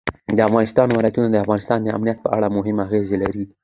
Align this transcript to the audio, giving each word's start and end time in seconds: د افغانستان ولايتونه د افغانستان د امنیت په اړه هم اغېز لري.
د 0.37 0.39
افغانستان 0.49 0.87
ولايتونه 0.91 1.27
د 1.31 1.35
افغانستان 1.43 1.79
د 1.81 1.87
امنیت 1.97 2.17
په 2.21 2.29
اړه 2.35 2.47
هم 2.67 2.77
اغېز 2.85 3.07
لري. 3.23 3.43